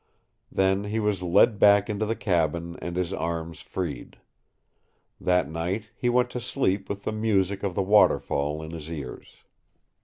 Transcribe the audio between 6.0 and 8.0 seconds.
went to sleep with the music of the